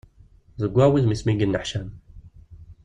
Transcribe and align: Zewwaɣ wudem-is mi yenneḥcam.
Zewwaɣ 0.61 0.89
wudem-is 0.91 1.23
mi 1.25 1.33
yenneḥcam. 1.33 1.89